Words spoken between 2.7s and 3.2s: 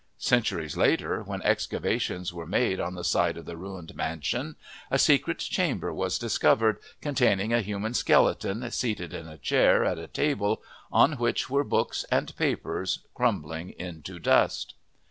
on the